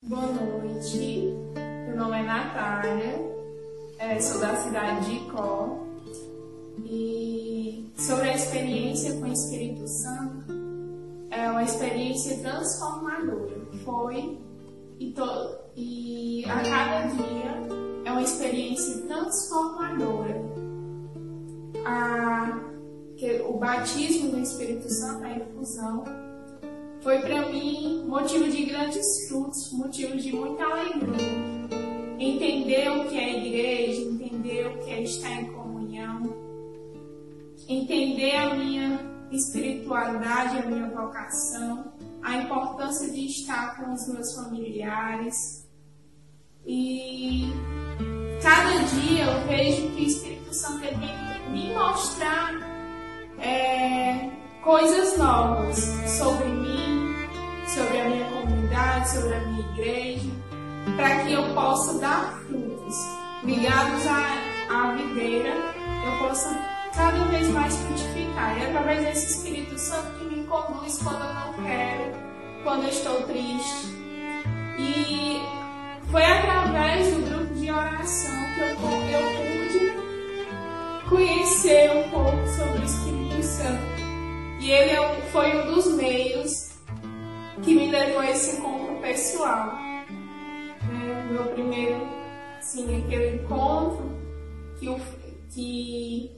Boa 0.00 0.26
noite, 0.26 1.34
meu 1.88 1.96
nome 1.96 2.20
é 2.20 2.22
Natália, 2.22 3.18
é, 3.98 4.20
sou 4.20 4.40
da 4.40 4.54
cidade 4.54 5.06
de 5.06 5.16
Icó 5.16 5.76
e 6.84 7.92
sobre 7.96 8.28
a 8.28 8.36
experiência 8.36 9.14
com 9.14 9.22
o 9.22 9.32
Espírito 9.32 9.88
Santo, 9.88 10.52
é 11.32 11.50
uma 11.50 11.64
experiência 11.64 12.38
transformadora. 12.38 13.60
Foi 13.84 14.38
e, 15.00 15.10
to, 15.10 15.58
e 15.74 16.44
a 16.44 16.62
cada 16.62 17.06
dia 17.08 18.04
é 18.04 18.12
uma 18.12 18.22
experiência 18.22 19.02
transformadora. 19.02 20.40
A, 21.84 22.60
que, 23.16 23.40
o 23.40 23.58
batismo 23.58 24.30
do 24.30 24.38
Espírito 24.38 24.88
Santo, 24.88 25.24
a 25.24 25.32
infusão, 25.32 26.04
foi 27.00 27.18
para 27.20 27.48
mim 27.48 28.04
motivo 28.06 28.50
de 28.50 28.64
grandes 28.64 29.28
frutos, 29.28 29.72
motivo 29.72 30.16
de 30.16 30.32
muita 30.32 30.64
alegria. 30.64 31.38
Entender 32.18 32.90
o 32.90 33.08
que 33.08 33.16
é 33.16 33.46
igreja, 33.46 34.02
entender 34.02 34.66
o 34.66 34.78
que 34.78 34.90
é 34.90 35.02
estar 35.02 35.30
em 35.30 35.46
comunhão, 35.52 36.22
entender 37.68 38.34
a 38.36 38.54
minha 38.54 39.00
espiritualidade, 39.30 40.58
a 40.58 40.66
minha 40.66 40.88
vocação, 40.88 41.92
a 42.22 42.36
importância 42.38 43.10
de 43.10 43.26
estar 43.26 43.76
com 43.76 43.92
os 43.92 44.08
meus 44.08 44.34
familiares. 44.34 45.68
E 46.66 47.52
cada 48.42 48.78
dia 48.78 49.24
eu 49.24 49.46
vejo 49.46 49.94
que 49.94 50.02
o 50.02 50.06
Espírito 50.06 50.54
Santo 50.54 50.80
me 50.98 51.37
coisas 54.68 55.16
novas 55.16 55.78
sobre 56.06 56.44
mim, 56.44 57.16
sobre 57.66 58.00
a 58.02 58.04
minha 58.04 58.28
comunidade, 58.28 59.08
sobre 59.08 59.34
a 59.34 59.40
minha 59.40 59.60
igreja, 59.72 60.30
para 60.94 61.24
que 61.24 61.32
eu 61.32 61.54
possa 61.54 61.98
dar 61.98 62.38
frutos 62.46 62.96
ligados 63.44 64.06
à, 64.06 64.26
à 64.68 64.92
videira, 64.92 65.54
eu 66.04 66.18
possa 66.18 66.54
cada 66.94 67.24
vez 67.28 67.48
mais 67.48 67.74
frutificar. 67.76 68.58
E 68.58 68.62
é 68.62 68.66
através 68.66 69.04
desse 69.06 69.38
Espírito 69.38 69.78
Santo 69.78 70.18
que 70.18 70.36
me 70.36 70.44
conduz 70.44 70.98
quando 71.02 71.24
eu 71.24 71.32
não 71.32 71.52
quero, 71.64 72.12
quando 72.62 72.82
eu 72.82 72.90
estou 72.90 73.22
triste. 73.22 73.86
E 74.78 75.40
foi 76.10 76.22
através 76.22 77.14
do 77.14 77.22
grupo 77.22 77.54
de 77.54 77.70
oração 77.70 78.36
que 78.54 78.60
eu, 78.60 78.68
eu 78.68 79.24
pude 79.64 81.08
conhecer 81.08 81.90
um 81.90 82.10
pouco 82.10 82.46
sobre 82.48 82.80
o 82.80 82.84
Espírito 82.84 83.42
Santo. 83.42 84.07
E 84.60 84.70
ele 84.70 84.90
é 84.90 85.20
foi 85.32 85.56
um 85.56 85.74
dos 85.74 85.94
meios 85.94 86.72
que 87.62 87.74
me 87.74 87.90
levou 87.90 88.20
a 88.20 88.30
esse 88.30 88.56
encontro 88.56 88.96
pessoal. 89.00 89.78
É, 89.78 91.28
o 91.28 91.32
meu 91.32 91.44
primeiro, 91.52 92.08
assim, 92.58 93.04
aquele 93.04 93.36
encontro 93.36 94.10
que, 94.78 94.88
o, 94.88 95.00
que 95.50 96.30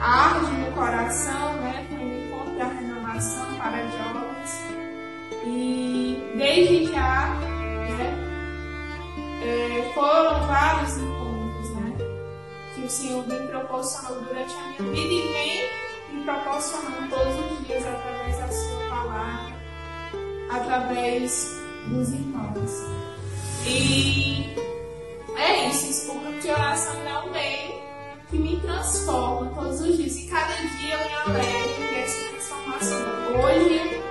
arde 0.00 0.50
no 0.52 0.72
coração, 0.72 1.54
né? 1.56 1.86
Foi 1.88 1.98
um 1.98 2.26
encontro 2.26 2.58
da 2.58 2.64
renovação 2.64 3.54
para 3.56 3.86
jovens. 3.88 4.60
E 5.44 6.32
desde 6.36 6.92
já, 6.92 7.34
né? 7.98 8.18
É, 9.44 9.92
foram 9.94 10.46
vários 10.46 10.96
encontros, 10.96 11.70
né? 11.74 11.96
Que 12.74 12.80
o 12.82 12.90
Senhor 12.90 13.26
me 13.26 13.46
proporcionou 13.48 14.22
durante 14.22 14.54
a 14.54 14.68
minha 14.68 14.92
vida 14.92 15.12
e 15.12 15.32
vem 15.32 15.91
me 16.12 16.24
proporcionando 16.24 17.08
todos 17.08 17.52
os 17.52 17.66
dias 17.66 17.84
através 17.86 18.38
da 18.38 18.48
sua 18.48 18.88
palavra, 18.88 19.54
através 20.50 21.48
dos 21.88 22.12
irmãos. 22.12 22.70
E 23.66 24.54
é 25.36 25.68
isso, 25.68 26.12
de 26.42 26.50
oração 26.50 26.94
é 27.06 27.18
um 27.20 27.30
meio 27.30 27.82
que 28.28 28.36
me 28.36 28.60
transforma 28.60 29.50
todos 29.54 29.80
os 29.80 29.96
dias. 29.96 30.16
E 30.16 30.26
cada 30.26 30.54
dia 30.54 30.94
eu 30.94 30.98
me 30.98 31.14
alegro 31.14 31.74
com 31.76 31.94
essa 31.94 32.28
transformação. 32.30 32.98
Hoje 33.44 34.02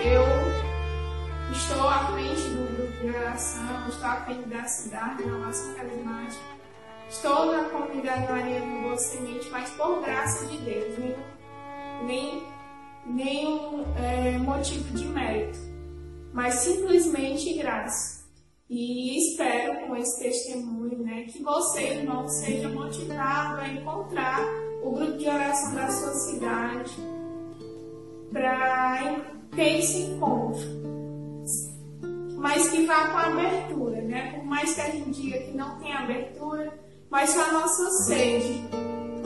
eu 0.00 1.52
estou 1.52 1.88
à 1.88 2.06
frente 2.12 2.42
do 2.42 2.76
grupo 2.76 3.00
de 3.00 3.10
oração, 3.16 3.88
estou 3.88 4.08
à 4.08 4.16
frente 4.16 4.48
da 4.48 4.64
cidade, 4.64 5.22
renovação 5.24 5.74
carismática. 5.74 6.52
Estou 7.08 7.52
na 7.52 7.64
comunidade 7.68 8.32
Maria 8.32 8.60
do 8.60 8.82
Boa 8.82 8.96
Semente, 8.96 9.50
mas 9.50 9.70
por 9.70 10.00
graça 10.00 10.46
de 10.46 10.56
Deus, 10.58 10.98
nem 12.04 12.42
nenhum 13.06 13.84
é, 13.96 14.38
motivo 14.38 14.94
de 14.94 15.04
mérito, 15.06 15.58
mas 16.32 16.54
simplesmente 16.54 17.54
graça. 17.54 18.22
E 18.68 19.18
espero 19.18 19.86
com 19.86 19.96
esse 19.96 20.22
testemunho 20.22 20.98
né, 20.98 21.24
que 21.24 21.42
você, 21.42 21.98
irmão, 21.98 22.26
seja 22.26 22.68
motivado 22.70 23.60
a 23.60 23.68
encontrar 23.68 24.40
o 24.82 24.92
grupo 24.92 25.18
de 25.18 25.28
oração 25.28 25.74
da 25.74 25.90
sua 25.90 26.14
cidade 26.14 26.96
para 28.32 29.20
ter 29.54 29.78
esse 29.78 29.98
encontro. 30.02 30.66
Mas 32.38 32.70
que 32.70 32.86
vá 32.86 33.08
com 33.08 33.18
abertura, 33.18 34.00
né? 34.00 34.32
Por 34.32 34.44
mais 34.44 34.74
que 34.74 34.80
a 34.80 34.90
gente 34.90 35.10
diga 35.10 35.38
que 35.38 35.52
não 35.52 35.78
tem 35.78 35.92
abertura, 35.92 36.72
mas 37.10 37.34
com 37.34 37.40
a 37.40 37.52
nossa 37.52 37.90
sede 38.04 38.64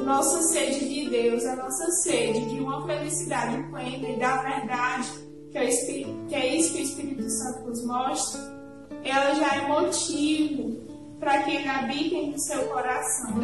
nossa 0.07 0.41
sede 0.45 0.89
de 0.89 1.11
Deus, 1.11 1.45
a 1.45 1.57
nossa 1.57 1.91
sede 1.91 2.49
de 2.49 2.61
uma 2.61 2.87
felicidade 2.87 3.61
plena 3.71 4.09
e 4.09 4.19
da 4.19 4.37
verdade, 4.37 5.11
que 5.51 5.59
é, 5.59 5.67
que 5.67 6.35
é 6.35 6.57
isso 6.57 6.73
que 6.75 6.81
o 6.81 6.83
Espírito 6.83 7.29
Santo 7.29 7.69
nos 7.69 7.85
mostra, 7.85 8.41
ela 9.05 9.35
já 9.35 9.57
é 9.57 9.69
motivo 9.69 10.87
para 11.19 11.43
que 11.43 11.57
ele 11.57 11.69
habite 11.69 12.27
no 12.27 12.39
seu 12.39 12.69
coração, 12.69 13.35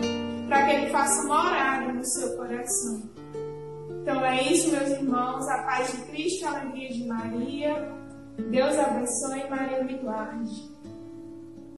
para 0.48 0.66
que 0.66 0.70
ele 0.72 0.90
faça 0.90 1.26
morada 1.26 1.92
no 1.92 2.04
seu 2.04 2.36
coração. 2.36 3.02
Então 4.02 4.24
é 4.24 4.42
isso, 4.42 4.70
meus 4.70 4.90
irmãos, 4.90 5.48
a 5.48 5.62
paz 5.64 5.90
de 5.90 5.98
Cristo, 6.02 6.46
a 6.46 6.60
alegria 6.60 6.88
de 6.90 7.06
Maria. 7.06 7.92
Deus 8.50 8.78
abençoe 8.78 9.40
e 9.40 9.50
Maria 9.50 9.84
me 9.84 9.94
guarde. 9.98 10.70